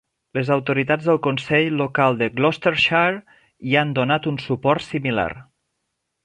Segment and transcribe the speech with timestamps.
[0.35, 3.21] Les autoritats del consell local de Gloucestershire
[3.69, 5.29] hi han donat un suport similar.